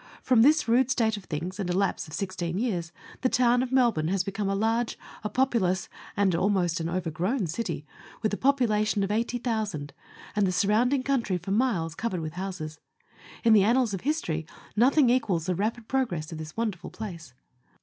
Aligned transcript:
From 0.23 0.41
this 0.41 0.67
rude 0.67 0.89
state 0.89 1.15
of 1.15 1.25
things 1.25 1.59
and 1.59 1.69
a 1.69 1.77
lapse 1.77 2.07
of 2.07 2.15
sixteen 2.15 2.57
years, 2.57 2.91
the 3.21 3.29
town 3.29 3.61
of 3.61 3.71
Melbourne 3.71 4.07
has 4.07 4.23
become 4.23 4.49
a 4.49 4.55
large, 4.55 4.97
a 5.23 5.29
populous, 5.29 5.89
and 6.17 6.33
almost 6.33 6.79
an 6.79 6.89
overgrown 6.89 7.45
city, 7.45 7.85
with 8.23 8.33
a 8.33 8.37
population 8.37 9.03
of 9.03 9.11
80,000, 9.11 9.93
and 10.35 10.47
the 10.47 10.51
surrounding 10.51 11.03
country 11.03 11.37
for 11.37 11.51
miles 11.51 11.93
covered 11.93 12.21
with 12.21 12.33
houses. 12.33 12.79
In 13.43 13.53
the 13.53 13.61
annals 13.63 13.93
of 13.93 14.01
history 14.01 14.47
nothing 14.75 15.11
equals 15.11 15.45
the 15.45 15.53
rapid 15.53 15.87
progress 15.87 16.31
of 16.31 16.39
this 16.39 16.57
wonderful 16.57 16.89
place. 16.89 17.35